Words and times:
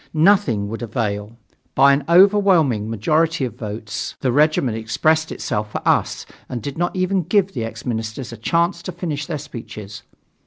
Nothing 0.15 0.67
would 0.67 0.81
avail. 0.81 1.37
By 1.75 1.93
an 1.93 2.03
overwhelming 2.09 2.89
majority 2.89 3.45
of 3.45 3.53
votes, 3.53 4.15
the 4.21 4.31
regiment 4.31 4.75
expressed 4.75 5.31
itself 5.31 5.71
for 5.71 5.87
us 5.87 6.25
and 6.49 6.59
did 6.59 6.75
not 6.75 6.95
even 6.95 7.21
give 7.21 7.53
the 7.53 7.63
ex 7.63 7.85
ministers 7.85 8.33
a 8.33 8.37
chance 8.37 8.81
to 8.81 8.91
finish 8.91 9.27
their 9.27 9.37
speeches. 9.37 10.01